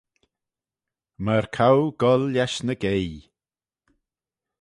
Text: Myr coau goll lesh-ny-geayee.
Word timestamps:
Myr 1.23 1.45
coau 1.55 1.79
goll 2.01 2.23
lesh-ny-geayee. 2.33 3.23